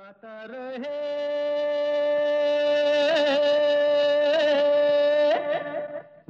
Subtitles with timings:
[0.00, 0.98] गाता रहे।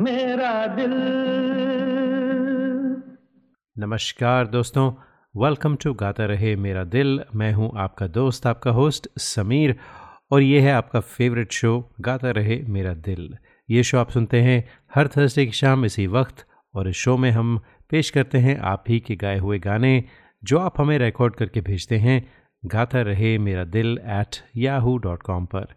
[0.00, 0.94] मेरा दिल।
[3.76, 4.92] नमस्कार दोस्तों
[5.34, 9.76] वेलकम टू गाता रहे मेरा दिल। मैं हूँ आपका दोस्त, आपका होस्ट समीर,
[10.30, 13.36] और ये है आपका फेवरेट शो गाता रहे मेरा दिल।
[13.70, 17.30] ये शो आप सुनते हैं हर थर्सडे की शाम इसी वक्त, और इस शो में
[17.30, 17.60] हम
[17.90, 20.04] पेश करते हैं आप ही के गाए हुए गाने,
[20.44, 25.44] जो आप हमें रिकॉर्ड करके भेजते हैं। गाता रहे मेरा दिल एट याहू डॉट कॉम
[25.46, 25.74] पर।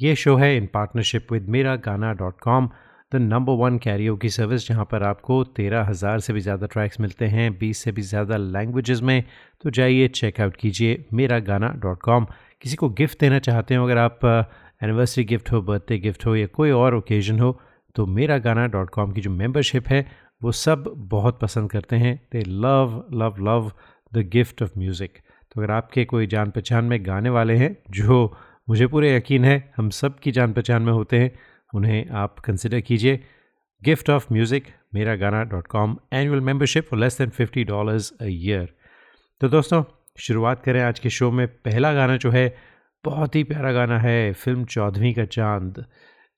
[0.00, 2.68] यह शो है इन partnership with Mera Gaana dot com
[3.12, 7.00] the number one Cairo की सर्विस जहाँ पर आपको तेरह हज़ार से भी ज़्यादा ट्रैक्स
[7.00, 9.24] मिलते हैं, बीस से भी ज़्यादा लैंग्वेजेस में।
[9.64, 12.26] तो जाइए चेकआउट कीजिए मेरा गाना डॉट कॉम
[12.62, 14.24] किसी को गिफ्ट देना चाहते हो, अगर आप
[14.82, 17.58] एनिवर्सरी गिफ्ट हो बर्थडे गिफ्ट हो या कोई और ओकेजन हो
[17.96, 20.06] तो मेरा गाना डॉट कॉम की जो मेम्बरशिप है,
[20.42, 23.70] वो सब बहुत पसंद करते हैं। They love love love
[24.12, 25.18] the gift of music
[25.52, 28.36] तो अगर आपके कोई जान पहचान में गाने वाले हैं, जो
[28.68, 31.30] मुझे पूरे यकीन है हम सब की जान पहचान में होते हैं,
[31.74, 33.20] उन्हें आप कंसिडर कीजिए।
[33.82, 38.24] Gift of music Mera Gaana dot com annual membership for less than fifty dollars a
[38.24, 38.68] year
[39.40, 39.82] तो दोस्तों,
[40.18, 42.54] शुरुआत करें आज के शो में। पहला गाना जो है,
[43.04, 45.84] बहुत ही प्यारा गाना है, फ़िल्म चौधरी का चाँद।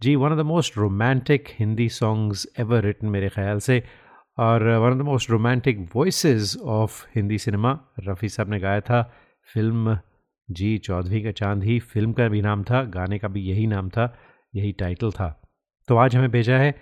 [0.01, 3.83] जी one of the most romantic Hindi songs ever written मेरे ख्याल से।
[4.39, 9.15] और one of the most romantic voice of Hindi cinema Rafi साहब ने गाया था,
[9.55, 9.99] फ़िल्म
[10.51, 13.89] जी चौधरी का चाँद ही फ़िल्म का भी नाम था, गाने का भी यही नाम
[13.89, 14.19] था,
[14.55, 15.43] यही टाइटल था।
[15.89, 16.75] तो आज हमें भेजा है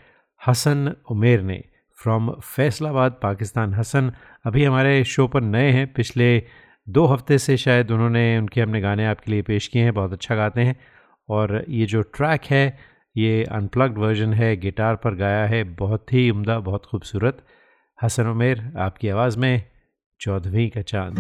[0.49, 1.65] हसन उमेर ने
[1.99, 4.13] फ्रॉम फैसलाबाद, पाकिस्तान। हसन,
[4.45, 6.43] अभी हमारे शो पर नए हैं, पिछले
[6.89, 10.35] दो हफ़्ते से शायद उन्होंने, उनके हमने गाने आपके लिए पेश किए हैं, बहुत अच्छा
[10.35, 10.77] गाते हैं।
[11.29, 16.31] और ये जो ट्रैक है ये अनप्लग्ड वर्जन है, गिटार पर गाया है, बहुत ही
[16.31, 17.47] उम्दा, बहुत खूबसूरत।
[18.03, 19.63] हसन उमेर, आपकी आवाज़ में
[20.21, 21.15] चौदहवीं का चाँद।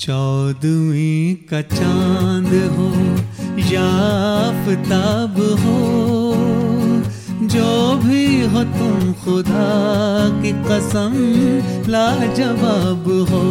[0.00, 2.94] चौदवी का चाँद हो
[3.58, 3.80] जो
[5.26, 5.83] भी हो
[8.64, 9.68] तुम खुदा
[10.42, 11.14] की कसम
[11.88, 13.44] लाजवाब हो।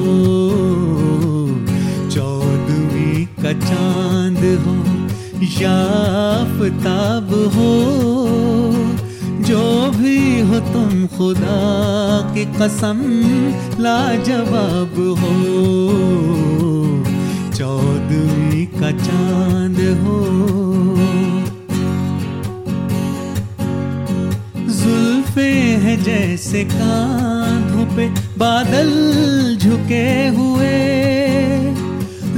[2.09, 4.75] चौदवी का चाँद हो,
[5.61, 7.73] याफ्ताब हो।
[9.43, 11.59] जो भी हो तुम खुदा
[12.35, 12.99] की कसम
[13.79, 15.33] लाजवाब हो।
[17.53, 20.19] चौदवी का चाँद हो।
[25.53, 28.89] हैं जैसे कांधों पे बादल
[29.61, 30.73] झुके हुए।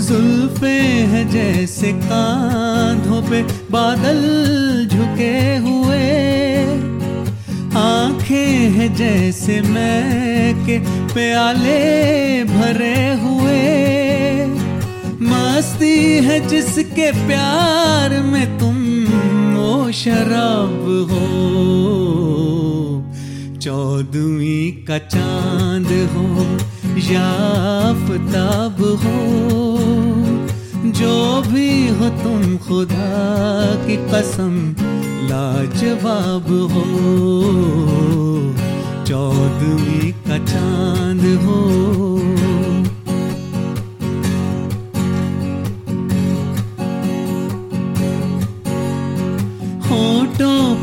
[0.07, 0.79] जुल्फे
[1.11, 4.21] हैं जैसे कांधों पे बादल
[4.91, 6.03] झुके हुए।
[7.77, 10.79] आँखें हैं जैसे मैं के
[11.13, 13.75] प्याले भरे हुए।
[15.21, 18.75] मस्ती है जिसके प्यार में तुम
[19.55, 22.04] वो शराब हो।
[23.95, 26.23] चौदवी का चाँद हो
[26.99, 27.27] या
[27.89, 29.19] आफताब हो।
[30.91, 33.07] जो भी हो तुम खुदा
[33.87, 34.75] की कसम,
[35.29, 36.83] लाजवाब हो।
[39.05, 41.61] चौदवी का चाँद हो।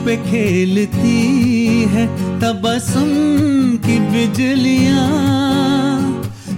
[0.05, 1.19] पे खेलती
[1.93, 2.07] है
[2.41, 3.11] तबसम
[3.85, 5.09] की बिजलियाँ।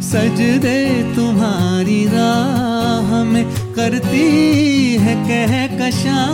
[0.02, 0.80] सजदे
[1.16, 3.44] तुम्हारी राह में
[3.74, 4.26] करती
[4.96, 6.24] है कह कशा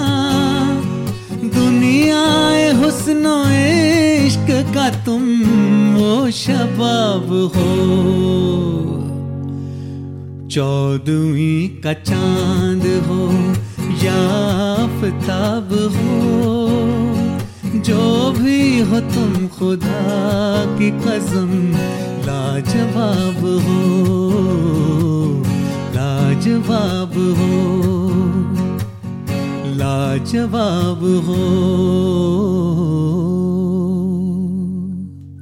[1.55, 2.25] दुनिया
[2.81, 3.35] हुस्न
[4.27, 5.23] इश्क का तुम
[5.95, 7.71] वो शबाब हो।
[10.49, 13.23] चौदवी का चाँद हो,
[14.05, 16.70] याफ्ताब हो।
[17.81, 21.73] जो भी हो तुम खुदा की कसम,
[22.27, 24.11] लाजवाब हो
[25.95, 27.81] लाजवाब हो
[29.75, 31.37] लाजवाब हो।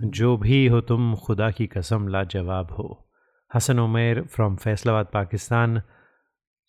[0.08, 3.08] जो भी हो तुम खुदा की कसम, लाजवाब हो।
[3.54, 5.82] हसन उमेर फ्रॉम फैसलाबाद, पाकिस्तान,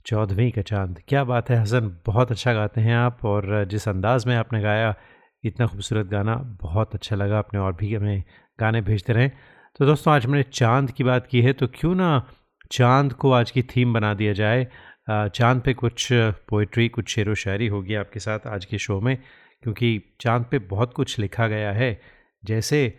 [0.05, 4.27] चौदहवीं का चाँद। क्या बात है, हसन, बहुत अच्छा गाते हैं आप और जिस अंदाज़
[4.27, 4.95] में आपने गाया
[5.43, 8.23] इतना खूबसूरत गाना बहुत अच्छा लगा। आपने और भी हमें
[8.59, 9.31] गाने भेजते रहें।
[9.79, 12.27] तो दोस्तों, आज हमने चाँद की बात की है तो क्यों ना
[12.71, 14.67] चाँद को आज की थीम बना दिया जाए?
[15.09, 16.07] चाँद पे कुछ
[16.49, 19.17] पोइट्री कुछ शेर व शायरी होगी आपके साथ आज के शो में,
[19.63, 21.99] क्योंकि चाँद पे बहुत कुछ लिखा गया है।
[22.43, 22.97] जैसे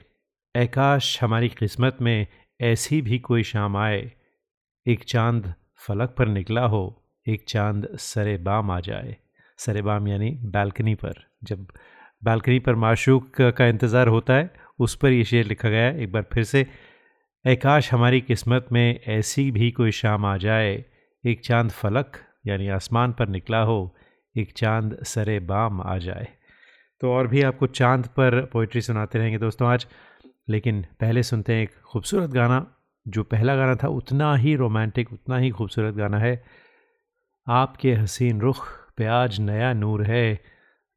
[0.55, 2.27] आकाश हमारी किस्मत में
[2.61, 4.11] ऐसी भी कोई शाम आए।
[4.87, 5.53] एक चाँद
[5.87, 9.17] फलक पर निकला हो, एक चाँद सरे बाम आ जाए।
[9.59, 11.15] सरे बाम यानी बालकनी पर,
[11.45, 11.67] जब
[12.23, 16.13] बालकनी पर माशूक का इंतज़ार होता है। उस पर ये शेर लिखा गया है, एक
[16.13, 16.67] बार फिर से
[17.45, 20.85] आकाश हमारी किस्मत में ऐसी भी कोई शाम आ जाए।
[21.25, 23.97] एक चाँद फलक, यानी आसमान पर निकला हो,
[24.37, 26.29] एक चाँद सरे बाम आ जाए।
[27.01, 29.87] तो और भी आपको चाँद पर पोइट्री सुनाते रहेंगे दोस्तों आज,
[30.49, 32.67] लेकिन पहले सुनते हैं एक खूबसूरत गाना,
[33.09, 36.43] जो पहला गाना था, उतना ही रोमांटिक उतना ही खूबसूरत गाना है।
[37.47, 38.67] आपके हसीन रुख
[38.97, 40.41] पे आज नया नूर है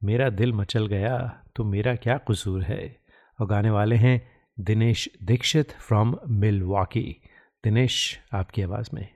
[0.04, 2.96] मेरा दिल मचल गया तो मेरा क्या कसूर है?
[3.40, 4.28] और गाने वाले हैं
[4.60, 7.16] दिनेश दीक्षित फ्रॉम मिलवाकी
[7.64, 9.08] दिनेश, आपकी आवाज़ में।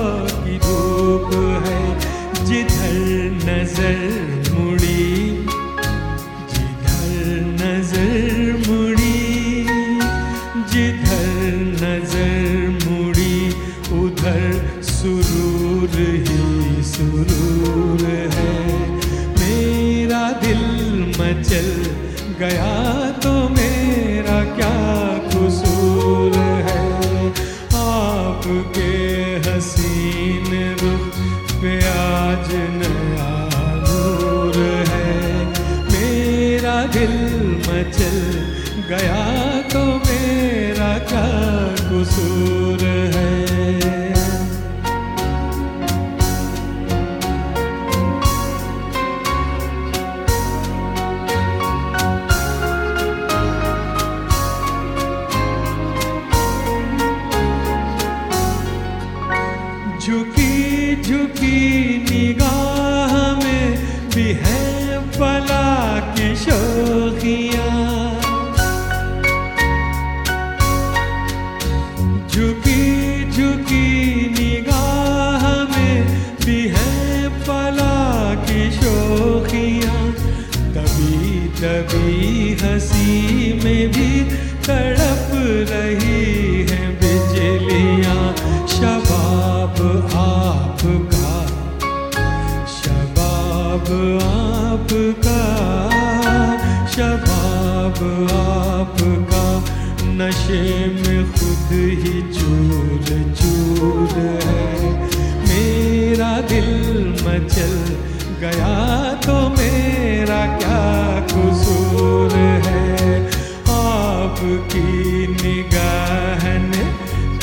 [114.42, 116.86] आपकी निगाह ने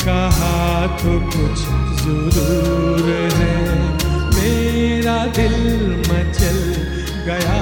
[0.03, 0.55] कहा
[0.99, 1.59] तो कुछ
[1.99, 3.59] ज़रूर है।
[4.35, 5.55] मेरा दिल
[6.09, 6.59] मचल
[7.27, 7.58] गया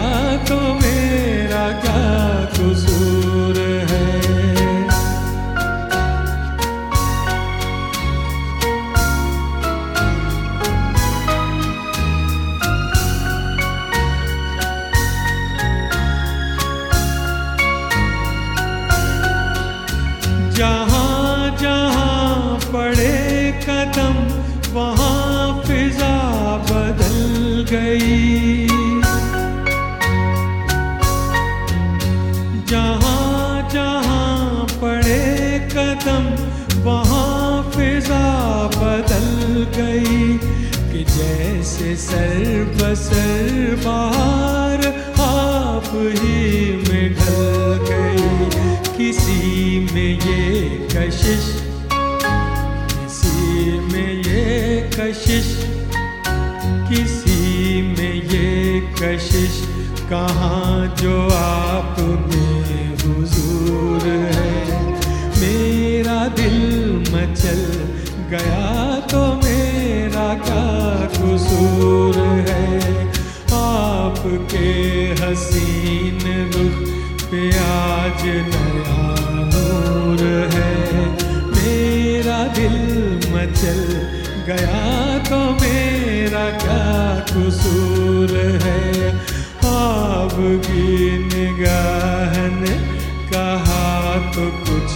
[93.34, 94.92] कहा तो कुछ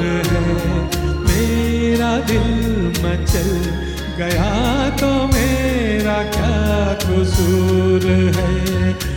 [0.00, 0.22] है।
[1.20, 2.48] मेरा दिल
[2.88, 3.50] मचल
[4.18, 9.15] गया तो मेरा क्या कसूर है?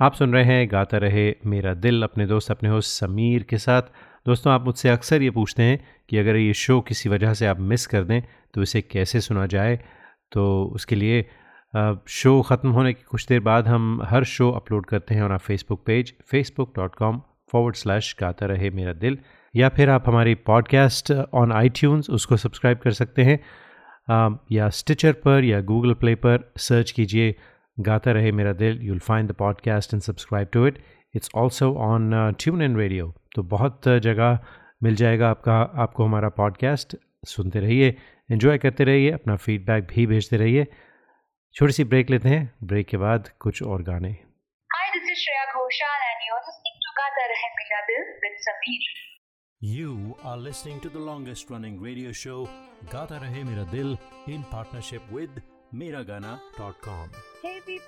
[0.00, 3.82] आप सुन रहे हैं, गाता रहे मेरा दिल अपने दोस्त अपने होस्ट समीर के साथ।
[4.26, 5.78] दोस्तों, आप मुझसे अक्सर ये पूछते हैं
[6.08, 8.22] कि अगर ये शो किसी वजह से आप मिस कर दें
[8.54, 9.76] तो इसे कैसे सुना जाए?
[10.32, 11.22] तो उसके लिए
[12.08, 15.40] शो ख़त्म होने की कुछ देर बाद हम हर शो अपलोड करते हैं और आप
[15.40, 17.20] Facebook page Facebook dot com
[17.52, 19.18] forward slash Gaata Rahe Mera दिल,
[19.56, 23.38] या फिर आप हमारी पॉडकास्ट ऑन आई उसको सब्सक्राइब कर सकते हैं।
[24.52, 27.34] या स्टिचर पर या गूगल प्ले पर सर्च कीजिए
[27.78, 30.82] Gaata Rahe Mera Dil you'll find the podcast and subscribe to it
[31.14, 34.38] it's also on TuneIn radio तो बहुत जगह
[34.82, 37.96] मिल जाएगा आपका आपको हमारा पॉडकास्ट सुनते रहिए
[38.30, 40.66] इन्जॉय करते रहिए अपना फीडबैक भी भेजते रहिए।
[41.54, 44.16] छोटी सी ब्रेक लेते हैं। ब्रेक के बाद कुछ और गाने।
[49.62, 52.38] You are listening to the longest running radio show,
[52.92, 53.90] Gata Rahe Mera Dil,
[54.28, 55.40] in partnership with
[55.74, 57.10] Miragana.com.
[57.44, 57.79] Hey, baby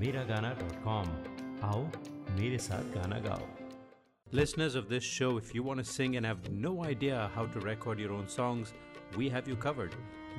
[0.00, 1.06] Miragana.com.
[1.64, 1.82] आओ
[2.38, 3.46] मेरे साथ गाना गाओ
[4.38, 7.60] Listeners of this show, if you want to sing and have no idea how to
[7.60, 8.72] record your own songs,
[9.16, 9.94] we have you covered.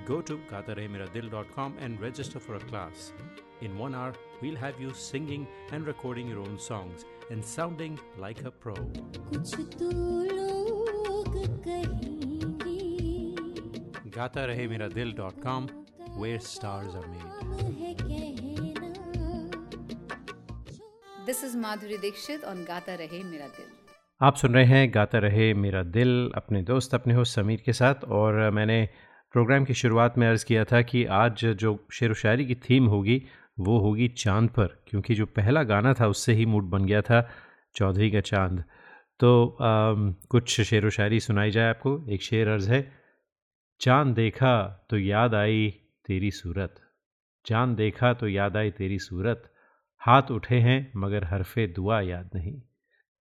[0.10, 3.14] Go to gatarehmeradil.com and register for a class.
[3.62, 8.44] In one hour, we'll have you singing and recording your own songs and sounding like
[8.44, 8.76] a pro.
[9.30, 9.90] कुछ तो
[10.42, 11.38] लोग
[11.68, 12.76] कहेंगे
[14.18, 15.68] गाता रहे मेरा दिल dot com
[16.18, 18.49] where stars are made.
[21.31, 23.67] This is Madhuri Dixit on Gata Rahe Mera Dil.
[24.23, 27.95] आप सुन रहे हैं गाता रहे मेरा दिल अपने दोस्त अपने हो समीर के साथ
[28.05, 28.89] और मैंने
[29.33, 32.87] प्रोग्राम की शुरुआत में अर्ज़ किया था कि आज जो शेर व शायरी की थीम
[32.87, 33.23] होगी
[33.59, 37.31] वो होगी चाँद पर क्योंकि जो पहला गाना था उससे ही मूड बन गया था
[37.75, 38.65] चौधरी का चाँद।
[39.21, 42.93] तो आम, कुछ शेर व शायरी सुनाई जाए आपको। एक शेर अर्ज़ है
[43.81, 45.71] चाँद देखा तो याद आई
[46.07, 46.75] तेरी सूरत।
[47.47, 49.50] चाँद देखा तो याद आई तेरी सूरत।
[50.01, 52.63] हाथ उठे हैं, मगर हरफे दुआ याद नहीं।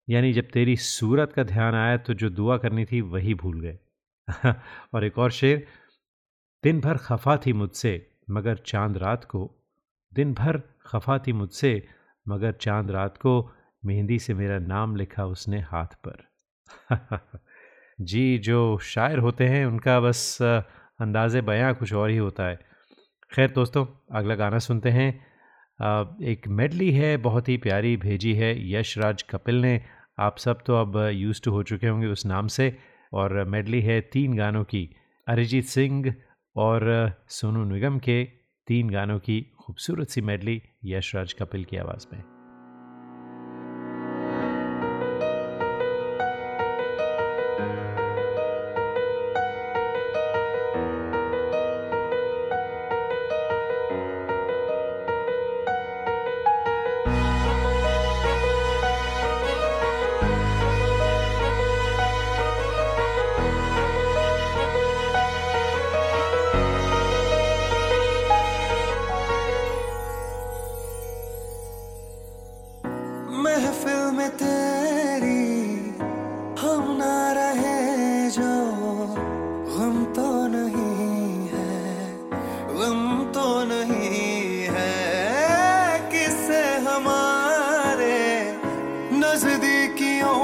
[0.09, 3.79] यानी जब तेरी सूरत का ध्यान आया तो जो दुआ करनी थी, वही भूल गए।
[4.93, 5.67] और एक और शेर,
[6.63, 9.55] दिन भर खफा थी मुझसे, मगर चाँद रात को।
[10.13, 11.87] दिन भर खफा थी मुझसे,
[12.27, 13.51] मगर चाँद रात को,
[13.85, 16.29] मेहंदी से मेरा नाम लिखा उसने हाथ पर।
[18.01, 20.41] जी, जो शायर होते हैं, उनका बस
[20.99, 22.59] अंदाज़ बयां कुछ और ही होता है।
[23.35, 25.28] खैर दोस्तों, अगला गाना सुनते हैं।
[25.79, 29.81] एक मेडली है, बहुत ही प्यारी भेजी है, यशराज कपिल ने।
[30.19, 32.75] आप सब तो अब यूज़ टू हो चुके होंगे उस नाम से,
[33.13, 34.89] और मेडली है तीन गानों की,
[35.27, 36.13] अरिजीत सिंह
[36.55, 38.23] और सोनू निगम के
[38.67, 42.38] तीन गानों की खूबसूरत सी मेडली यशराज कपिल की आवाज़ में।
[74.37, 75.45] तेरी,
[76.61, 78.53] हम ना रहे जो
[79.75, 81.77] हम तो नहीं है,
[82.71, 83.01] गम
[83.35, 84.93] तो नहीं है।
[86.11, 88.17] किससे हमारे
[89.15, 90.37] नजदीकियों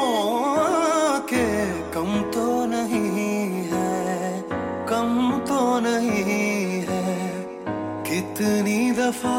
[1.32, 1.48] के
[1.93, 4.41] कम तो नहीं है
[4.89, 5.10] कम
[5.48, 7.04] तो नहीं है।
[8.10, 9.38] कितनी दफ़ा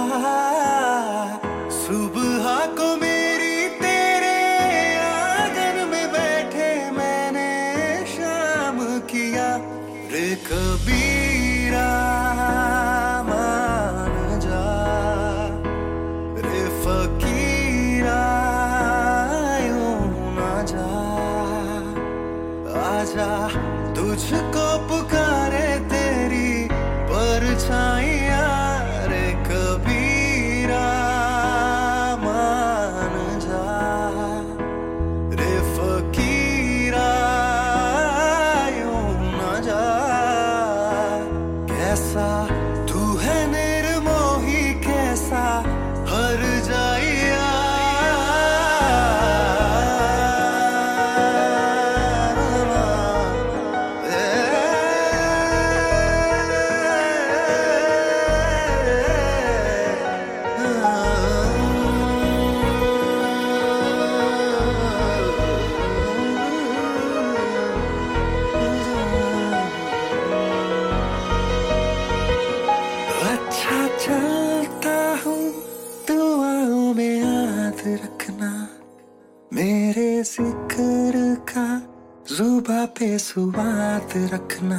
[83.86, 84.78] सुबात रखना।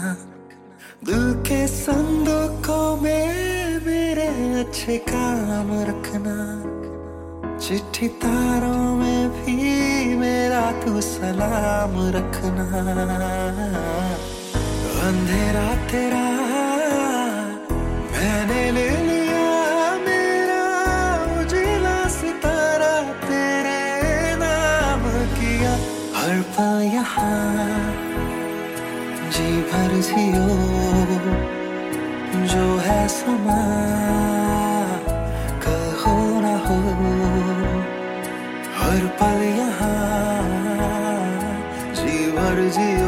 [1.05, 4.27] दिल के संदूकों में मेरे
[4.59, 6.35] अच्छे काम रखना।
[7.57, 9.55] चिट्ठी तारों में भी
[10.15, 12.67] मेरा तू सलाम रखना।
[15.07, 16.25] अंधेरा तेरा,
[18.11, 19.47] मैंने ले लिया
[20.05, 20.63] मेरा
[21.37, 23.81] उजला सितारा, तेरे
[24.43, 25.03] नाम
[25.37, 25.73] किया।
[26.17, 27.56] हर पल यहाँ
[29.67, 30.47] जी भर जियो
[32.51, 33.57] जो है समा,
[35.65, 36.77] कहो ना हो,
[38.77, 39.91] हर पल यहाँ
[41.99, 43.06] जी भर जियो।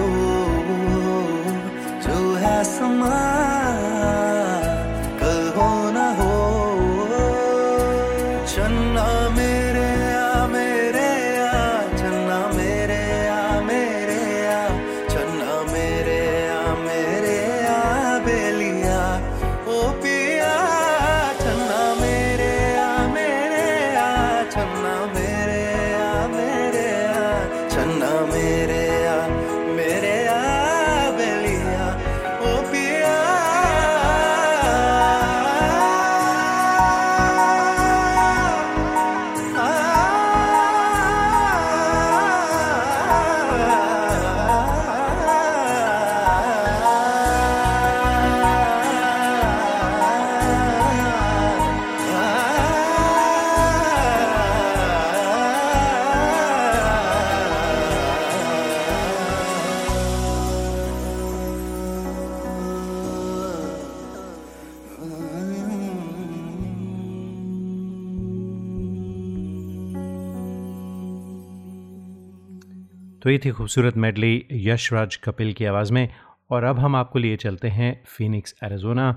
[73.21, 76.09] तो ये थी खूबसूरत मेडली यशराज कपिल की आवाज़ में,
[76.51, 79.11] और अब हम आपको लिए चलते हैं फिनिक्स एरिजोना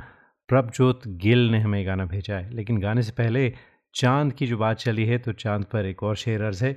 [0.48, 3.52] प्रभजोत गिल ने हमें गाना भेजा है, लेकिन गाने से पहले
[3.94, 6.72] चाँद की जो बात चली है तो चाँद पर एक और शेर अर्ज़ है।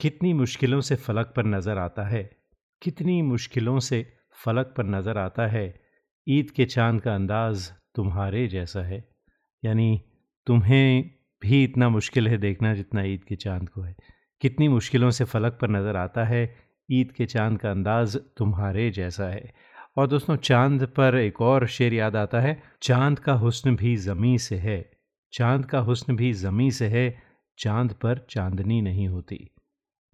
[0.00, 2.22] कितनी मुश्किलों से फलक पर नज़र आता है,
[2.82, 4.04] कितनी मुश्किलों से
[4.44, 5.74] फलक पर नज़र आता है,
[6.26, 9.04] ईद के चाँद का अंदाज़ तुम्हारे जैसा है।
[9.62, 10.00] यानी
[10.46, 11.10] तुम्हें
[11.42, 13.94] भी इतना मुश्किल है देखना जितना ईद के चाँद को है।
[14.42, 16.56] कितनी मुश्किलों से फलक पर नज़र आता है,
[16.88, 19.52] ईद के चाँद का अंदाज़ तुम्हारे जैसा है।
[19.96, 24.38] और दोस्तों, चाँद पर एक और शेर याद आता है, चाँद का हुस्न भी ज़मी
[24.38, 24.78] से है,
[25.32, 27.22] चाँद का हुस्न भी ज़मी से है,
[27.58, 29.38] चाँद पर चांदनी नहीं होती।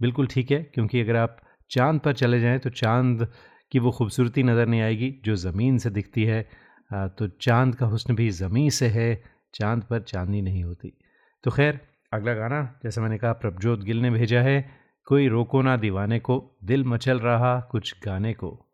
[0.00, 1.36] बिल्कुल ठीक है, क्योंकि अगर आप
[1.70, 3.26] चाँद पर चले जाएँ तो चाँद
[3.72, 6.42] की वो खूबसूरती नज़र नहीं आएगी, जो ज़मीन से दिखती है।
[6.90, 9.22] तो चाँद का हुस्न भी ज़मीन से है,
[9.54, 10.92] चाँद पर चांदनी नहीं होती।
[11.44, 11.80] तो खैर
[12.12, 14.70] अगला गाना, जैसे मैंने कहा, प्रभजोत गिल ने भेजा है,
[15.06, 18.71] कोई रोको ना दीवाने को, दिल मचल रहा कुछ गाने को।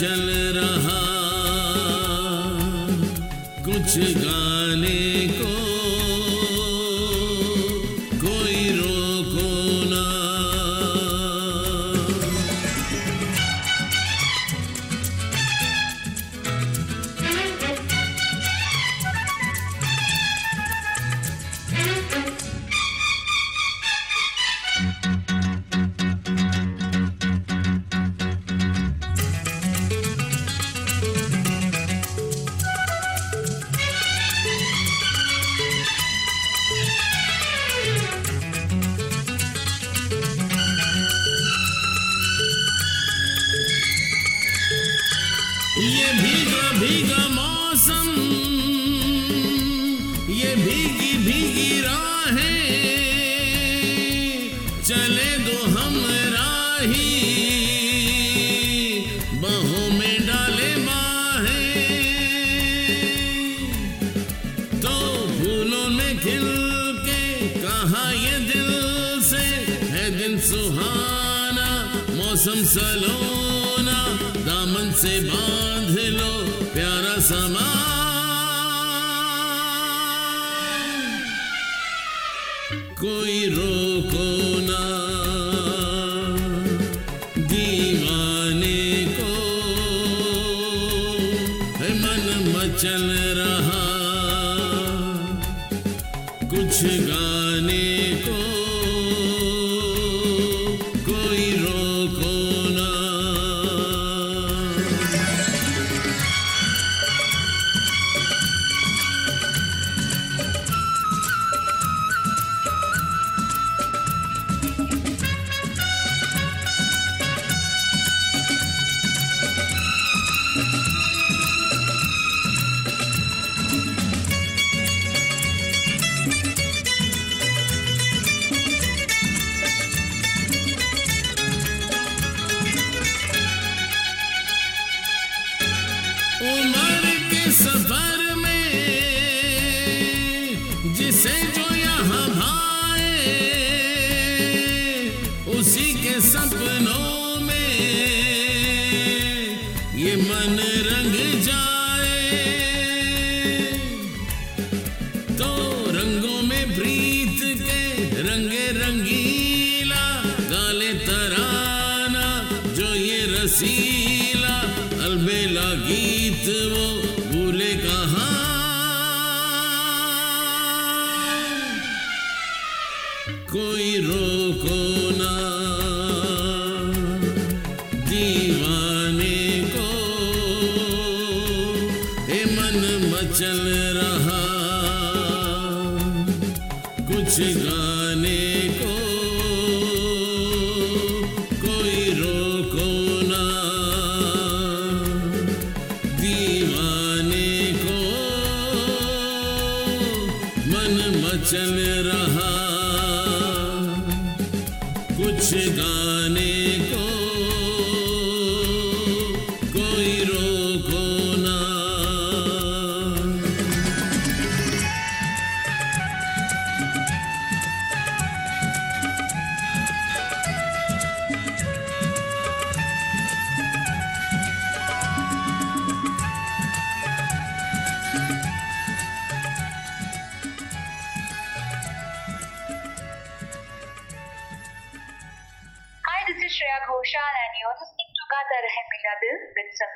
[0.00, 0.28] मौसम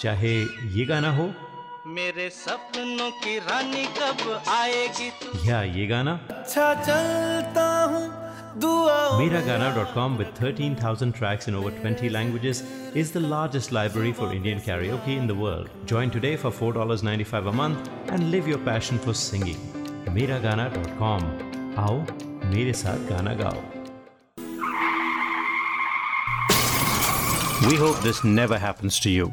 [0.00, 0.34] चाहे
[0.76, 1.32] ये गाना हो
[1.96, 8.24] मेरे सपनों की रानी कब आएगी तू या ये गाना अच्छा चलता हूँ
[8.56, 12.62] Miragana.com with 13,000 tracks in over 20 languages
[12.94, 15.68] is the largest library for Indian karaoke in the world.
[15.86, 19.58] Join today for $4.95 a month and live your passion for singing.
[20.18, 21.22] Miragana.com.
[21.78, 21.98] आओ
[22.54, 23.62] मेरे साथ गाना गाओ
[27.68, 29.32] We hope this never happens to you.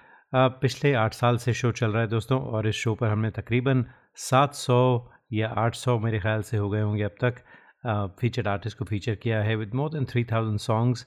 [0.35, 3.85] पिछले आठ साल से show चल रहा है दोस्तों और इस शो पर हमने तकरीबन
[4.17, 4.77] 700
[5.33, 7.41] या 800 मेरे ख्याल से हो गए होंगे अब तक
[8.19, 11.05] फीचर्ड आर्टिस्ट को फीचर किया है विद मोर देन 3000 सॉन्ग्स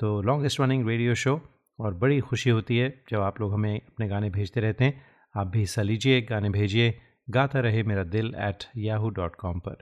[0.00, 1.40] तो लॉन्गेस्ट रनिंग रेडियो शो
[1.80, 5.04] और बड़ी खुशी होती है जब आप लोग हमें अपने गाने भेजते रहते हैं।
[5.36, 6.98] आप भी हिस्सा लीजिए, गाने भेजिए,
[7.30, 9.76] गाता रहे मेरा दिल एट याहू डॉट कॉम पर।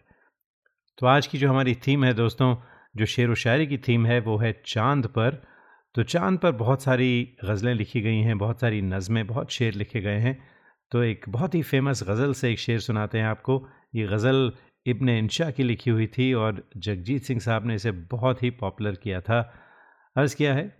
[0.99, 2.57] तो आज की जो हमारी थीम है दोस्तों,
[2.97, 5.54] जो शेर व शायरी की थीम है, वो है चाँद पर।
[5.94, 10.00] तो चाँद पर बहुत सारी गज़लें लिखी गई हैं, बहुत सारी नज़में, बहुत शेर लिखे
[10.00, 10.48] गए हैं।
[10.90, 14.52] तो एक बहुत ही फ़ेमस गज़ल से एक शेर सुनाते हैं आपको। ये गज़ल
[14.87, 18.94] इब्न इंशा की लिखी हुई थी और जगजीत सिंह साहब ने इसे बहुत ही पॉपुलर
[18.94, 19.54] किया था।
[20.16, 20.76] अर्ज़ किया है,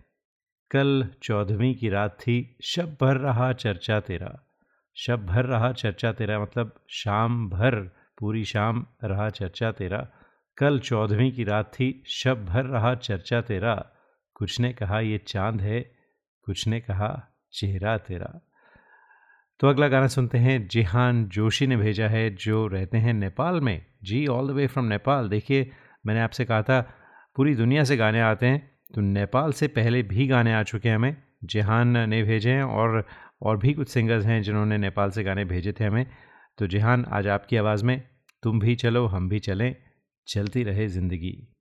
[0.71, 4.47] कल चौदहवीं की रात थी, शब भर रहा चर्चा तेरा।
[4.95, 7.75] शब भर रहा चर्चा तेरा मतलब शाम भर,
[8.19, 10.07] पूरी शाम रहा चर्चा तेरा।
[10.57, 13.91] कल चौदहवीं की रात थी, शब भर रहा चर्चा तेरा।
[14.35, 15.79] कुछ ने कहा, ये चाँद है।
[16.41, 18.47] कुछ ने कहा, चेहरा तेरा।
[19.59, 23.85] तो अगला गाना सुनते हैं, जिहान जोशी ने भेजा है, जो रहते हैं नेपाल में।
[24.03, 25.29] जी all the way from Nepal.
[25.29, 25.71] देखिए,
[26.05, 26.81] मैंने आपसे कहा था,
[27.35, 30.95] पूरी दुनिया से गाने आते हैं तो नेपाल से पहले भी गाने आ चुके हैं
[30.95, 33.05] हमें। जिहान ने भेजे हैं और
[33.41, 36.05] और भी कुछ सिंगर्स हैं जिन्होंने नेपाल से गाने भेजे थे हमें।
[36.57, 38.01] तो जिहान, आज आपकी आवाज़ में,
[38.43, 39.75] तुम भी चलो, हम भी चलें,
[40.27, 41.54] चलती रहे ज़िंदगी।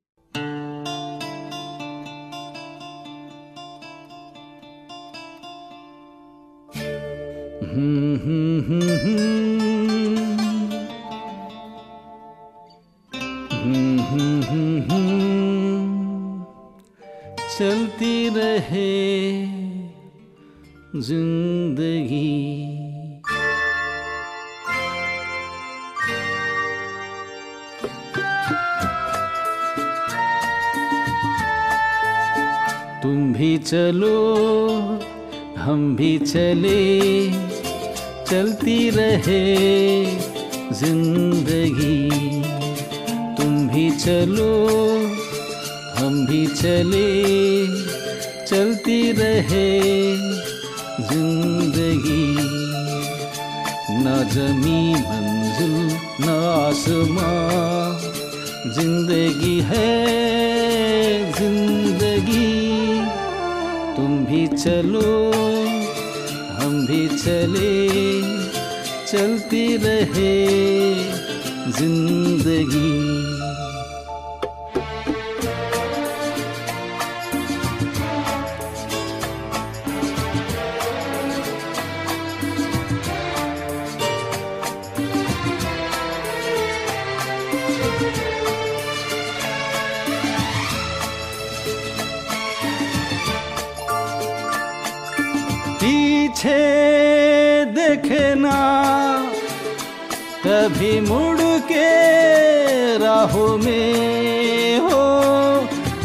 [17.59, 18.93] चलती रहे
[20.97, 22.31] ज़िंदगी।
[33.03, 34.17] तुम भी चलो
[35.59, 37.54] हम भी चले।
[38.35, 39.43] चलती रहे
[40.75, 41.99] ज़िंदगी।
[43.37, 44.49] तुम भी चलो,
[45.99, 47.11] हम भी चले,
[48.47, 49.71] चलती रहे
[51.11, 52.27] ज़िंदगी।
[54.03, 55.77] ना जमी मंजिल,
[56.27, 57.31] ना आसमां,
[58.75, 59.93] ज़िंदगी है
[61.39, 62.53] ज़िंदगी।
[63.97, 65.09] तुम भी चलो,
[66.59, 67.73] हम भी चले
[69.15, 70.33] चलती रहे
[71.79, 73.34] ज़िंदगी।
[100.85, 105.05] कभी मुड़ के राहों में हो,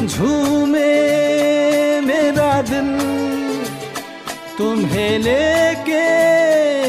[0.07, 0.91] झूमे
[2.01, 2.89] मेरा दिल।
[4.57, 6.05] तुम्हें लेके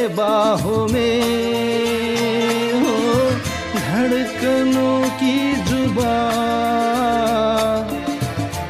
[0.09, 1.23] बाहों में
[2.83, 2.97] हो,
[3.75, 6.17] धड़कनों की जुबा।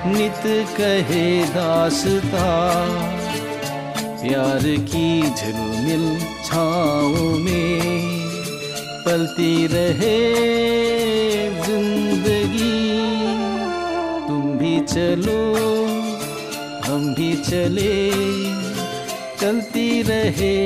[0.07, 0.43] नित
[0.79, 2.49] कहे दासता,
[4.23, 6.07] प्यार की झिलमिल
[6.45, 7.80] छाओं में।
[9.21, 10.19] पलती रहे
[11.65, 12.69] ज़िंदगी।
[14.29, 15.41] तुम भी चलो
[16.87, 17.97] हम भी चले।
[19.41, 20.57] चलती रहे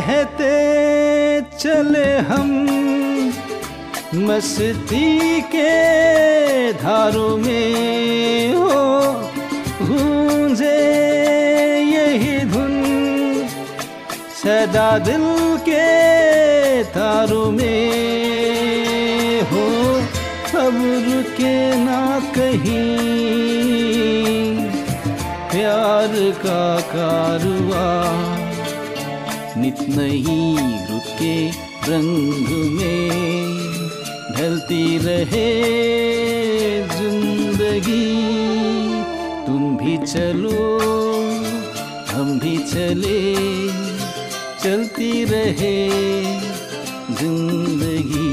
[0.00, 2.50] बहते चले हम
[4.28, 5.72] मस्ती के
[6.72, 8.78] धारों में हो,
[9.82, 10.78] गूंजे
[11.90, 12.72] यही धुन
[14.40, 15.26] सदा दिल
[15.68, 15.84] के
[16.96, 17.80] तारों में
[19.52, 19.66] हो।
[20.64, 22.02] अब रुके ना
[22.38, 22.88] कहीं,
[25.52, 27.88] प्यार का कारवा
[29.60, 30.56] नित नहीं
[30.88, 31.34] रुके
[31.88, 33.10] रंग में
[34.36, 35.48] ढलती रहे
[36.88, 38.06] ज़िंदगी।
[39.46, 40.60] तुम भी चलो,
[42.10, 43.20] हम भी चले,
[44.62, 45.76] चलती रहे
[47.20, 48.32] ज़िंदगी।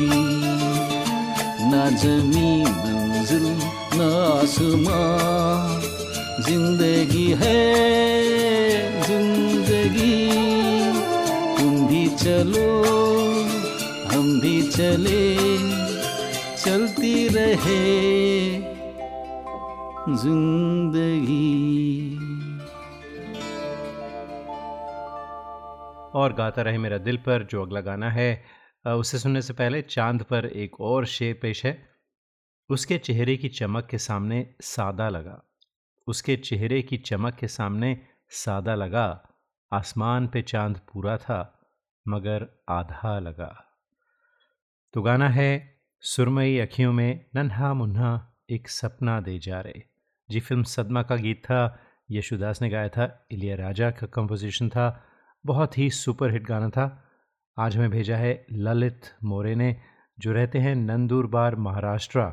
[1.71, 3.45] ना जमी मंजिल,
[3.97, 5.82] ना आसमां,
[6.43, 7.61] ज़िंदगी है
[9.07, 10.26] ज़िंदगी।
[12.18, 12.68] चलो,
[14.07, 15.36] हम भी चले,
[16.57, 17.82] चलती रहे
[20.18, 21.47] ज़िंदगी।
[26.15, 28.45] और गाता रहे मेरा दिल पर जो अगला गाना है
[28.86, 31.89] उसे सुनने से पहले चाँद पर एक और शेर पेश है।
[32.70, 35.41] उसके चेहरे की चमक के सामने सादा लगा।
[36.07, 37.97] उसके चेहरे की चमक के सामने
[38.30, 39.07] सादा लगा।
[39.72, 41.53] आसमान पे चाँद पूरा था।
[42.08, 43.64] मगर आधा लगा।
[44.93, 49.82] तो गाना है, सुरमई अखियों में नन्हा मुन्हा एक सपना दे जा रहे
[50.30, 51.80] जी फ़िल्म सदमा का गीत था,
[52.12, 55.03] यशुदास ने गाया था, इलिया राजा का कंपोजिशन था,
[55.45, 57.03] बहुत ही सुपर हिट गाना था।
[57.58, 59.82] आज हमें भेजा है ललित मोरे ने,
[60.20, 62.32] जो रहते हैं नंदुरबार, महाराष्ट्र।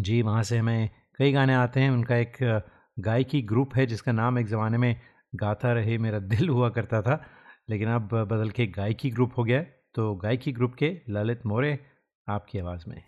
[0.00, 2.62] जी वहाँ से हमें कई गाने आते हैं, उनका एक
[2.98, 5.00] गायकी ग्रुप है, जिसका नाम एक ज़माने में
[5.34, 7.24] गाता रहे मेरा दिल हुआ करता था।
[7.68, 9.62] लेकिन अब बदल के गायकी ग्रुप हो गया
[9.94, 11.78] तो गायकी ग्रुप के ललित मोरे,
[12.28, 13.02] आपकी आवाज़ में।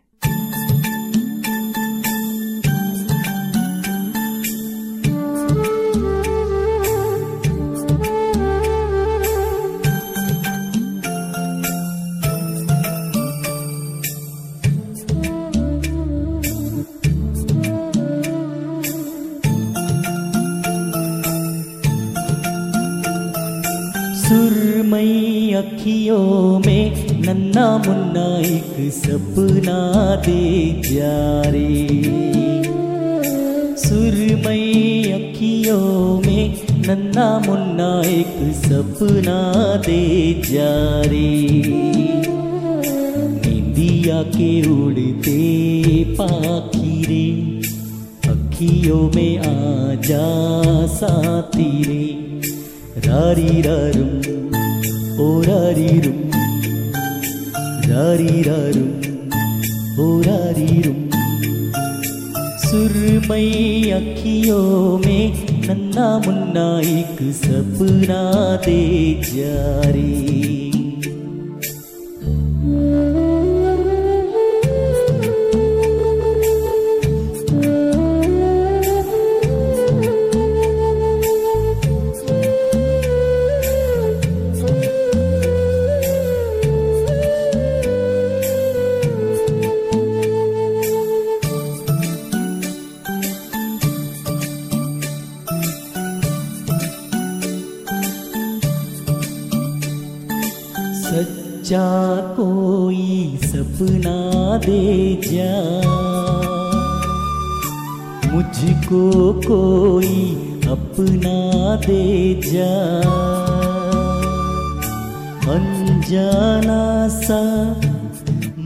[28.91, 29.81] सपना
[30.27, 30.43] दे
[30.85, 31.17] जा
[31.51, 31.71] रे
[33.77, 34.65] सुरमई
[35.13, 36.45] अखियों में
[36.87, 39.41] नन्ना मुन्ना एक सपना
[39.87, 40.03] दे
[40.51, 40.73] जा
[41.13, 41.31] रे
[43.45, 45.39] निंदिया के उड़ते
[46.21, 47.27] पाखी रे
[48.33, 50.27] अखियों में आ जा
[50.97, 52.05] साथी रे।
[53.07, 54.20] रारी रारुम
[63.93, 65.25] अखियों में
[65.67, 68.23] नन्ना मुन्ना एक सपना
[68.67, 68.81] दे
[69.31, 70.30] जा रे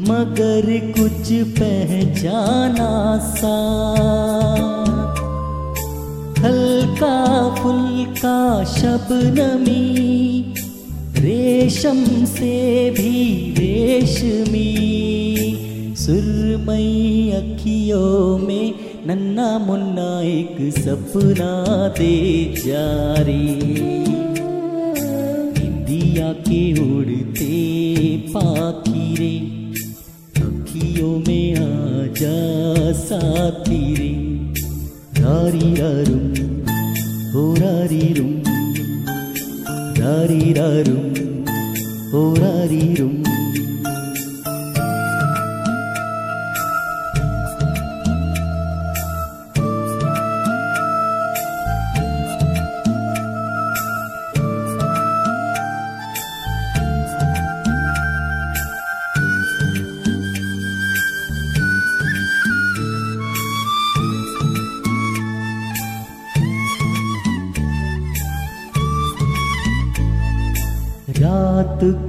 [0.09, 0.67] मगर
[0.99, 3.57] कुछ पहचाना सा।
[6.39, 9.85] हल्का फुल्का शबनमी,
[11.19, 13.23] रेशम से भी
[13.59, 14.71] रेशमी।
[15.97, 18.75] सुरमई अखियों में
[19.07, 23.43] नन्ना मुन्ना एक सपना दे जा रे
[25.65, 27.55] इंदिया के उड़ते
[28.29, 29.54] पाखी रे
[30.95, 34.11] अखियों में आ जा साथी रे।
[35.23, 36.27] रारी रारुम
[37.33, 38.35] हो रारी रुम।
[39.99, 41.11] रारी रारुम
[42.13, 43.34] हो रारी रुम।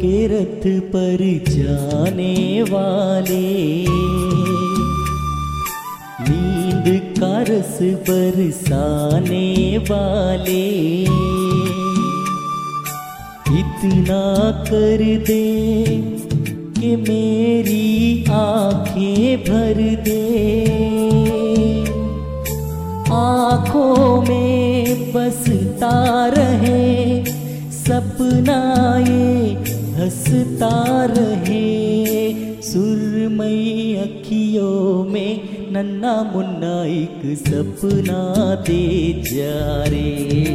[0.06, 1.18] के रथ पर
[1.50, 3.86] जाने वाले।
[6.30, 11.02] नींद का रस बरसाने वाले।
[13.60, 15.86] इतना कर दे
[16.80, 20.66] कि मेरी आँखें भर दे।
[23.14, 27.26] आँखों में बसता रहे
[27.72, 29.65] सपना ये
[29.98, 31.62] हंसता रहे
[32.62, 38.22] सुरमई अखियों में नन्ना मुन्ना एक सपना
[38.68, 38.84] दे
[39.30, 40.55] जा रे।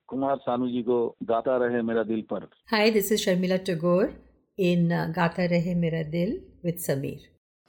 [0.11, 0.97] कुमार सानू जी को
[1.33, 4.13] गाता रहे मेरा दिल पर Hi, this is Sharmila Tagore
[4.69, 7.19] in uh, Gata Rahe Mera Dil with Sameer.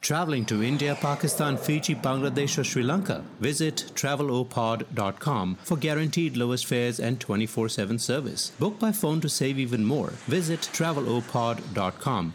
[0.03, 3.25] Traveling to India, Pakistan, Fiji, Bangladesh, or Sri Lanka?
[3.39, 8.51] Visit travelopod.com for guaranteed lowest fares and 24 7 service.
[8.59, 10.11] Book by phone to save even more.
[10.39, 12.35] Visit travelopod.com.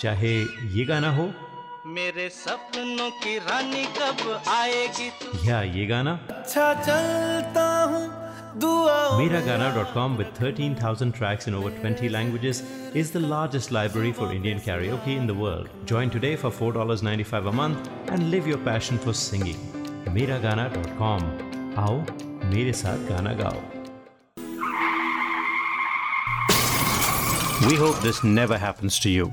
[0.00, 0.34] चाहे
[0.76, 1.30] ये गाना हो
[1.94, 8.24] मेरे सपनों की रानी कब आएगी तू या ये गाना अच्छा चलता हूँ
[8.56, 12.62] Miragana.com with 13,000 tracks in over 20 languages
[12.94, 15.68] is the largest library for Indian karaoke in the world.
[15.86, 19.58] Join today for $4.95 a month and live your passion for singing.
[20.18, 21.22] Miragana.com
[21.84, 21.98] आओ
[22.54, 23.62] मेरे साथ गाना गाओ
[27.66, 29.32] We hope this never happens to you.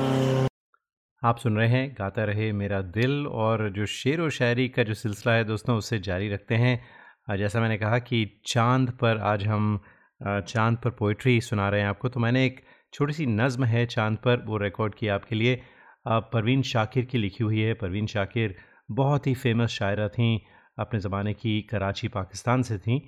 [1.23, 4.93] आप सुन रहे हैं गाता रहे मेरा दिल और जो शेर व शायरी का जो
[4.93, 9.79] सिलसिला है दोस्तों उससे जारी रखते हैं। जैसा मैंने कहा कि चाँद पर आज हम
[10.21, 12.59] चाँद पर पोइट्री सुना रहे हैं आपको तो मैंने एक
[12.93, 15.61] छोटी सी नज़म है चाँद पर, वो रिकॉर्ड की आपके लिए।
[16.07, 18.55] परवीन शाकिर की लिखी हुई है। परवीन शाकिर
[18.91, 20.39] बहुत ही फ़ेमस शायरा थीं,
[20.79, 22.99] अपने ज़माने की कराची, पाकिस्तान से थीं।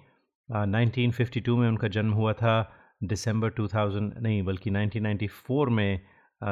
[0.49, 2.55] नाइनटीन फिफ्टी टू में उनका जन्म हुआ था
[3.03, 6.01] दिसंबर 2000 नहीं, बल्कि 1994 में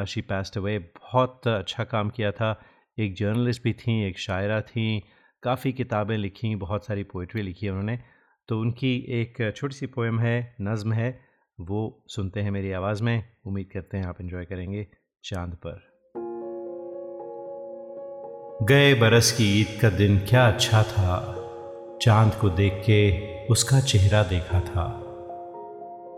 [0.08, 2.62] शी पास्ट अवे बहुत अच्छा काम किया था।
[3.00, 5.04] एक जर्नलिस्ट भी थी, एक शायरा थी,
[5.44, 8.00] काफ़ी किताबें लिखी, बहुत सारी पोइट्री लिखी है उन्होंने।
[8.48, 11.20] तो उनकी एक छोटी सी पोएम है, नज़म है।
[11.62, 14.88] वो सुनते हैं मेरी आवाज़ में। उम्मीद करते हैं आप इन्जॉय करेंगे
[15.24, 15.92] चाँद पर।
[18.66, 21.38] गए बरस की ईद का दिन क्या अच्छा था।
[22.02, 25.08] चाँद को देख के उसका चेहरा देखा था।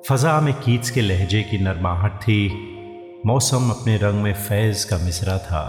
[0.09, 2.72] फजा में कीट्स के लहजे की नरमाहट थी।
[3.25, 5.63] मौसम अपने रंग में फैज़ का मिसरा था।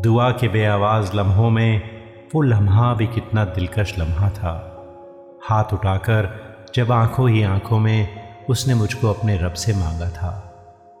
[0.00, 1.82] दुआ के बेआवाज़ लम्हों में
[2.34, 4.82] वो लम्हा भी कितना दिलकश लम्हा था।
[5.44, 6.28] हाथ उठाकर
[6.74, 8.08] जब आँखों ही आँखों में
[8.50, 10.30] उसने मुझको अपने रब से मांगा था,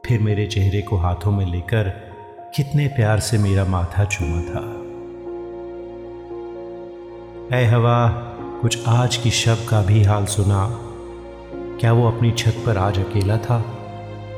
[0.06, 1.88] फिर मेरे चेहरे को हाथों में लेकर
[2.56, 4.64] कितने प्यार से मेरा माथा चूमा था।
[7.56, 8.08] ऐ हवा,
[8.62, 10.78] कुछ आज की शब का भी हाल सुना।
[11.80, 13.74] क्या वो अपनी छत पर आज अकेला था?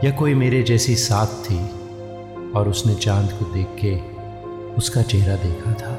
[0.04, 1.58] या कोई मेरे जैसी साथ थी
[2.52, 4.14] और उसने चाँद को देख के
[4.74, 5.96] उसका चेहरा देखा था।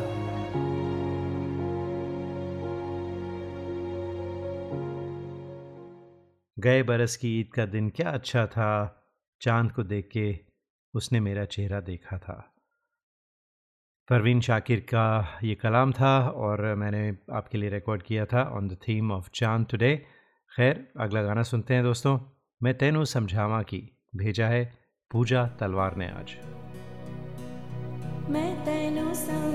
[6.60, 9.04] गए बरस की ईद का दिन क्या अच्छा था।
[9.41, 10.39] चाँद को देख के
[10.93, 12.54] उसने मेरा चेहरा देखा था।
[14.10, 18.78] परवीन शाकिर का ये कलाम था और मैंने आपके लिए रिकॉर्ड किया था on the
[18.88, 20.06] theme of chand today
[20.58, 24.74] खैर, अगला गाना सुनते हैं दोस्तों। मैं तेनों समझावा की भेजा है
[25.12, 26.38] पूजा तलवार ने आज।
[28.30, 29.51] मैं तेनों समझावा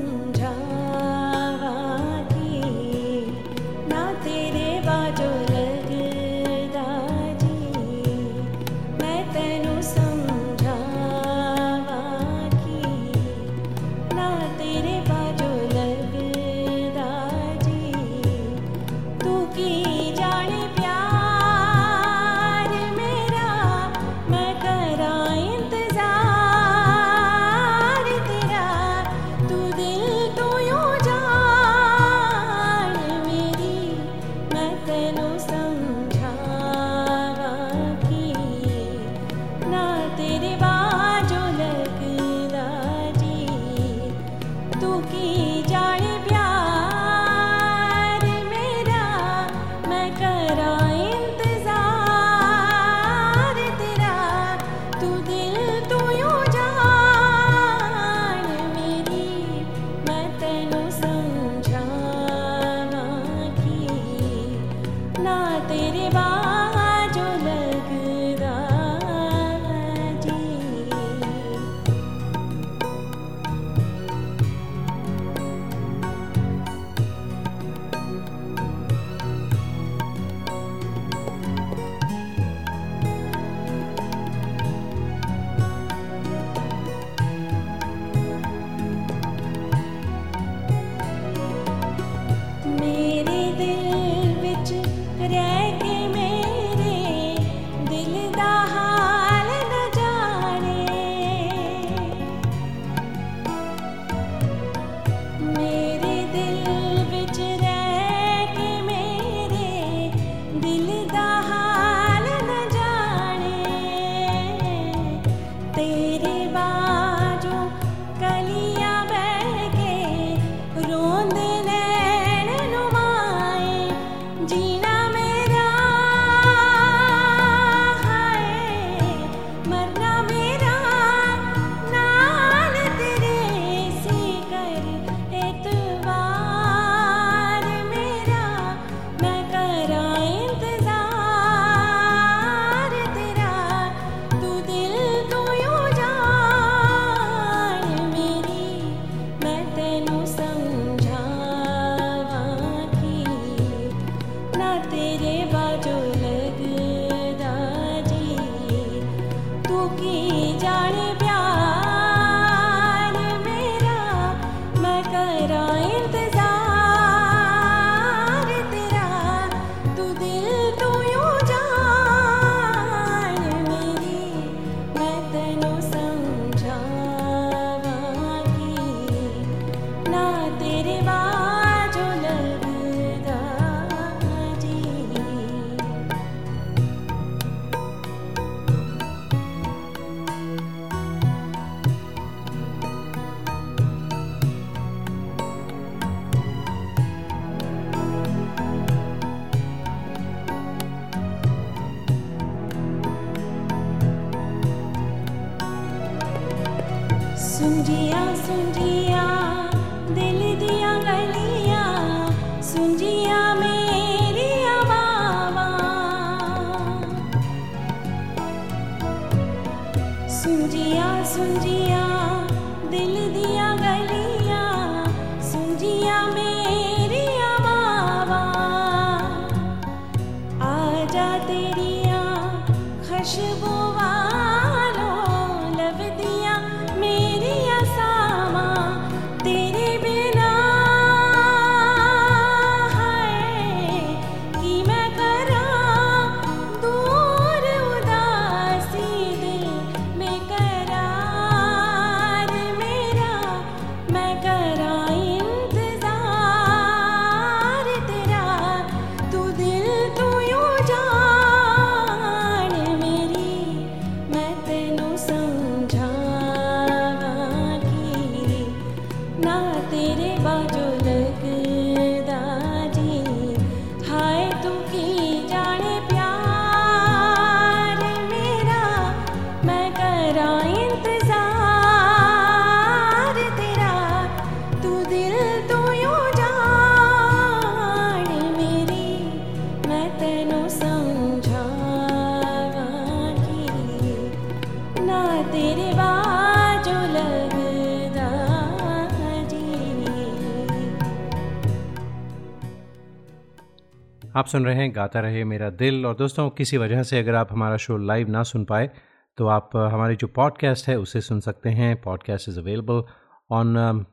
[304.46, 307.52] आप सुन रहे हैं, गाता रहे मेरा दिल। और दोस्तों, किसी वजह से अगर आप
[307.52, 308.90] हमारा शो लाइव ना सुन पाए
[309.38, 313.02] तो आप हमारी जो पॉडकास्ट है, उसे सुन सकते हैं। Podcast is available
[313.50, 314.04] on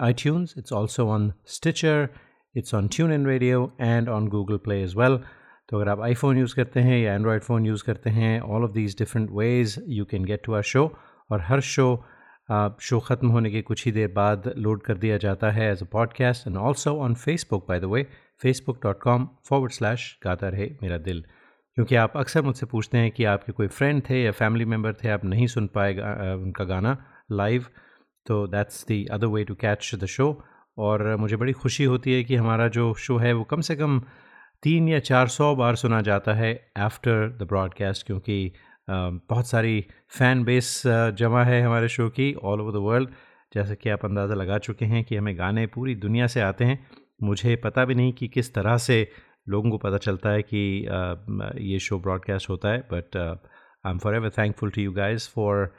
[0.12, 2.08] iTunes it's also on Stitcher
[2.56, 5.18] it's on TuneIn radio and on Google play as well
[5.68, 8.72] तो अगर आप आईफोन यूज़ करते हैं या एंड्रॉयड फ़ोन यूज़ करते हैं all of
[8.72, 10.90] these different ways you can get to our show
[11.30, 11.94] और हर शो
[12.80, 15.86] शो ख़त्म होने के कुछ ही देर बाद लोड कर दिया जाता है as a
[15.92, 18.06] podcast and also on Facebook by the way
[18.42, 21.24] Facebook dot com forward slash Gaata Rahe Mera दिल।
[21.76, 25.08] क्योंकि आप अक्सर मुझसे पूछते हैं कि आपके कोई फ्रेंड थे या फैमिली मेंबर थे,
[25.08, 25.92] आप नहीं सुन पाए
[26.34, 26.96] उनका गाना
[27.32, 27.66] लाइव
[28.26, 30.26] तो that's the other way to catch the show
[30.78, 34.00] और मुझे बड़ी खुशी होती है कि हमारा जो शो है, वो कम से कम
[34.62, 38.52] तीन या चार सौ बार सुना जाता है आफ्टर द ब्रॉडकास्ट क्योंकि
[38.90, 39.84] बहुत सारी
[40.18, 40.82] फ़ैन बेस
[41.18, 43.10] जमा है हमारे शो की ऑल ओवर द वर्ल्ड
[43.54, 46.78] जैसे कि आप अंदाज़ा लगा चुके हैं कि हमें गाने पूरी दुनिया से आते हैं।
[47.22, 49.12] मुझे पता भी नहीं कि किस तरह से
[49.48, 50.88] लोगों को पता चलता है कि
[51.72, 53.16] ये शो ब्रॉडकास्ट होता है but
[53.86, 55.74] I am forever thankful to you guys for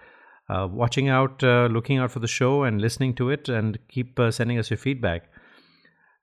[0.52, 4.42] watching out looking out for the show and listening to it and keep keep uh,
[4.42, 5.24] sending feedback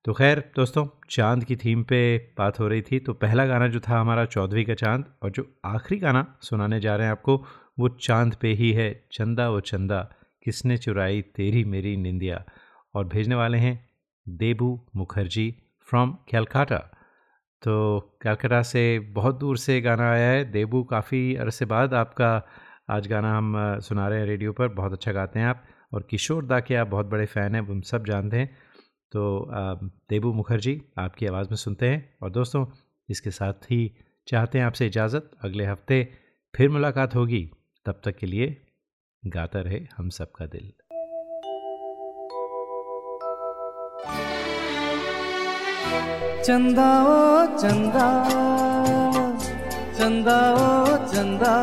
[0.04, 3.80] तो खैर दोस्तों चाँद की थीम पे बात हो रही थी तो पहला गाना जो
[3.80, 7.44] था हमारा चौधरी का चाँद और जो आखिरी गाना सुनाने जा रहे हैं आपको
[7.78, 10.12] वो चाँद पे ही है चंदा वो चंदा
[10.44, 12.44] किसने चुराई तेरी मेरी निंदिया?
[12.94, 13.89] और भेजने वाले हैं
[14.26, 15.50] देबू मुखर्जी
[15.88, 16.78] फ्रॉम कैलकाटा
[17.62, 18.82] तो कैलकाटा से
[19.14, 22.30] बहुत दूर से गाना आया है। देबू काफ़ी अरसे बाद आपका
[22.90, 25.64] आज गाना हम सुना रहे हैं रेडियो पर। बहुत अच्छा गाते हैं आप।
[25.94, 28.48] और किशोर दा के आप बहुत बड़े फ़ैन हैं हम सब जानते हैं।
[29.12, 29.48] तो
[30.10, 32.66] देबू मुखर्जी, आपकी आवाज़ में सुनते हैं। और दोस्तों,
[33.08, 33.90] इसके साथ ही
[34.28, 36.02] चाहते हैं आपसे इजाज़त। अगले हफ़्ते
[36.54, 37.48] फिर मुलाकात होगी।
[37.86, 38.56] तब तक के लिए
[39.22, 40.72] गाता रहे हम सबका दिल।
[46.44, 48.06] चंदा ओ चंदा
[49.98, 51.54] चंदा ओ चंदा,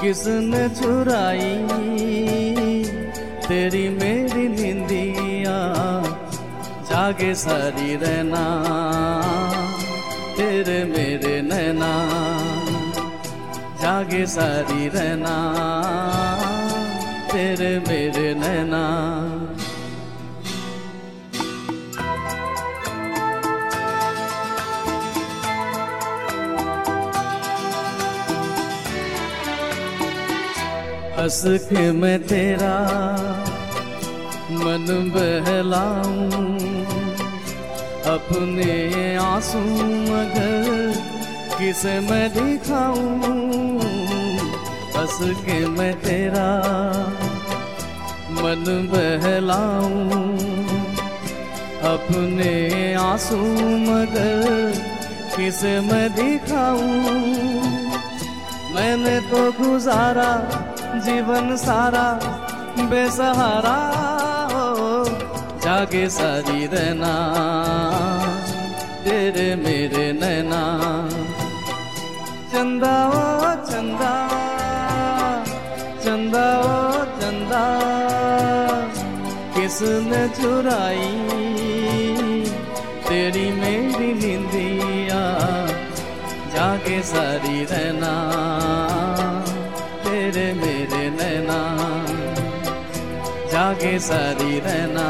[0.00, 1.54] किसने चुराई
[3.46, 5.56] तेरी मेरी निंदिया?
[6.90, 8.44] जागे सारी रहना,
[10.36, 11.92] तेरे मेरे नैना।
[13.82, 15.36] जागे सारी रहना,
[17.32, 18.84] तेरे मेरे नैना।
[31.32, 32.86] के मैं तेरा
[34.50, 36.30] मन बहलाऊं।
[38.16, 39.58] अपने आँसू
[40.10, 40.94] मगर
[41.58, 43.78] किसे मैं दिखाऊँ?
[44.96, 46.62] हंस के मैं तेरा
[48.30, 50.10] मन बहलाऊं।
[51.94, 53.36] अपने आँसू
[53.90, 54.74] मगर
[55.36, 57.00] किसे मैं दिखाऊँ?
[58.74, 60.59] मैंने तो गुजारा
[61.00, 62.12] जीवन सारा
[62.78, 63.78] बेसहारा
[64.54, 65.04] हो,
[65.58, 67.14] जागे सारी रहना।
[69.04, 70.62] तेरे मेरे नैना।
[72.52, 74.28] चंदा ओ, चंदा।
[76.04, 77.64] चंदा ओ, चंदा।
[79.54, 81.28] किसने चुराई?
[83.08, 85.22] तेरी मेरी निंदिया।
[86.54, 88.40] जागे सारी रहना।
[93.70, 95.06] जागे सारी रहना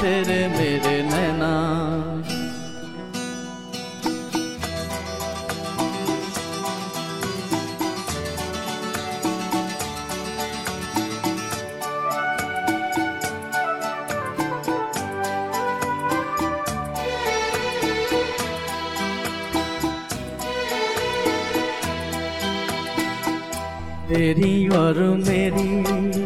[0.00, 1.52] तेरे मेरे नैना।
[24.08, 26.25] तेरी और मेरी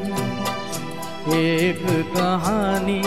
[1.40, 3.00] एक कहानी।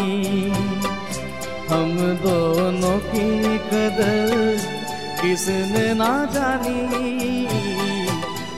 [1.69, 4.57] हम दोनों की कदर
[5.21, 7.45] किसने ना जानी?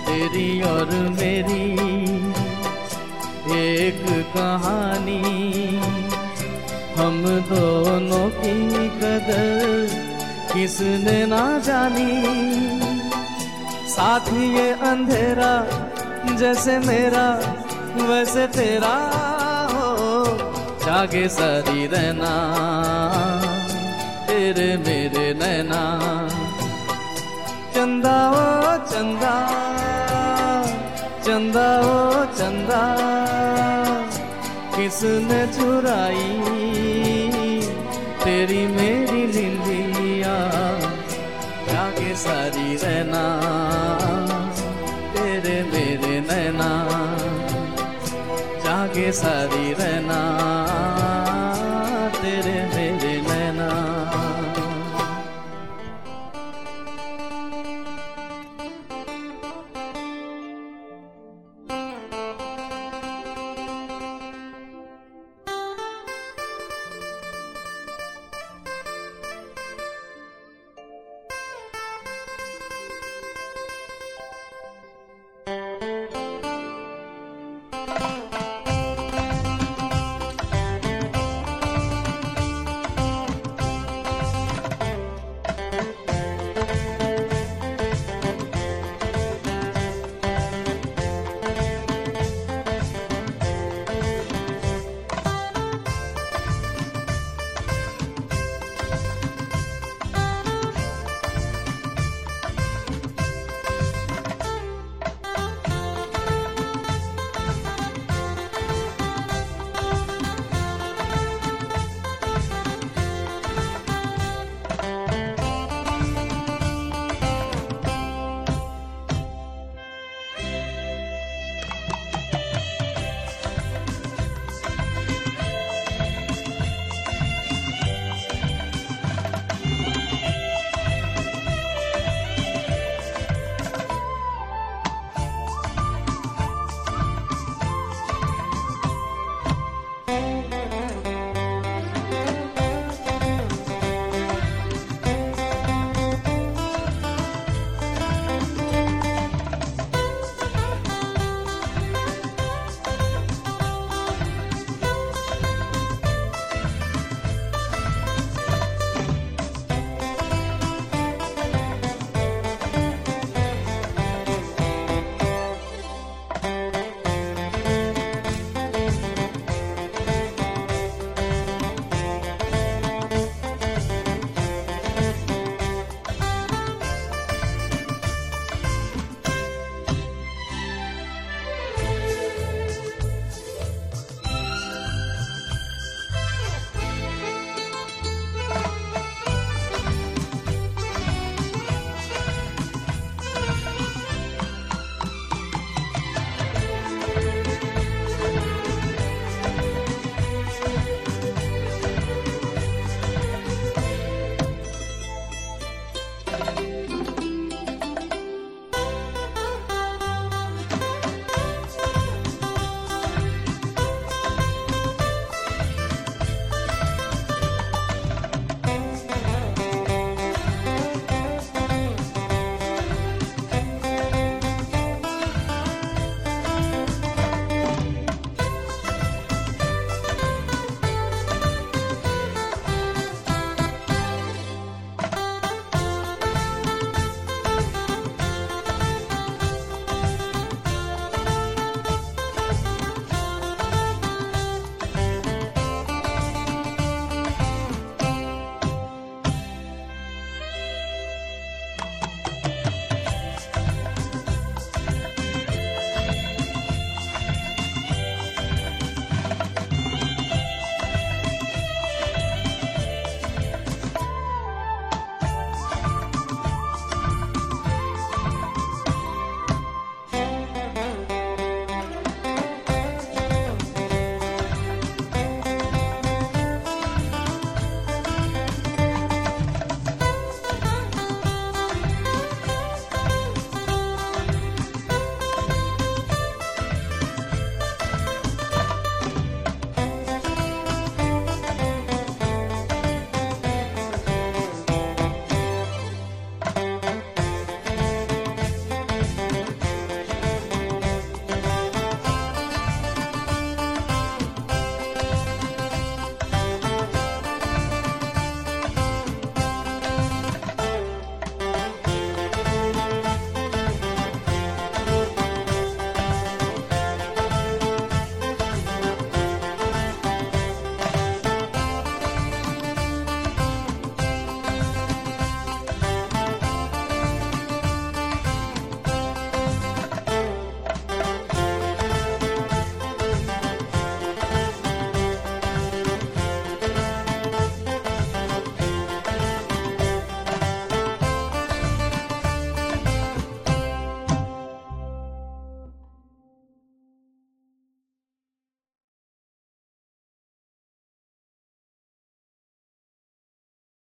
[0.08, 1.74] तेरी और मेरी
[3.62, 5.22] एक कहानी।
[6.98, 9.88] हम दोनों की कदर
[10.54, 12.22] किसने ना जानी?
[13.90, 15.68] साथ ये अंधेरा
[16.36, 17.56] जैसे मेरा,
[17.96, 19.32] वैसे तेरा।
[20.86, 22.34] जागे सारी रहना,
[24.28, 25.82] तेरे मेरे नैना।
[27.76, 29.34] चंदा ओ, चंदा
[31.26, 32.82] चंदा ओ, चंदा,
[34.76, 36.30] किसने चुराई?
[38.24, 40.36] तेरी मेरी निंदिया
[41.68, 43.26] जागे सारी रहना,
[45.14, 46.95] तेरे मेरे नैना।
[48.96, 50.95] जागे शरीर रहना।